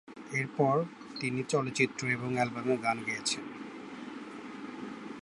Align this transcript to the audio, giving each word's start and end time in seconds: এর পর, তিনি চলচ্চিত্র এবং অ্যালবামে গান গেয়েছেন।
এর 0.31 0.47
পর, 0.57 0.75
তিনি 1.19 1.39
চলচ্চিত্র 1.43 2.01
এবং 2.07 2.29
অ্যালবামে 2.35 2.75
গান 2.77 2.97
গেয়েছেন। 3.05 3.43